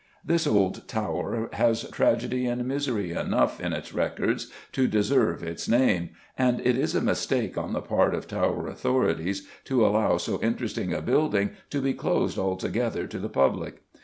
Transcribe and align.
This 0.25 0.47
old 0.47 0.87
tower 0.87 1.47
has 1.53 1.87
tragedy 1.91 2.47
and 2.47 2.65
misery 2.65 3.11
enough 3.11 3.59
in 3.61 3.71
its 3.71 3.93
records 3.93 4.51
to 4.71 4.87
deserve 4.87 5.43
its 5.43 5.69
name, 5.69 6.09
and 6.35 6.59
it 6.61 6.75
is 6.75 6.95
a 6.95 7.01
mistake 7.01 7.55
on 7.55 7.73
the 7.73 7.83
part 7.83 8.15
of 8.15 8.27
Tower 8.27 8.65
authorities 8.67 9.47
to 9.65 9.85
allow 9.85 10.17
so 10.17 10.41
interesting 10.41 10.91
a 10.91 11.03
building 11.03 11.51
to 11.69 11.83
be 11.83 11.93
closed 11.93 12.39
altogether 12.39 13.05
to 13.05 13.19
the 13.19 13.29
public. 13.29 13.83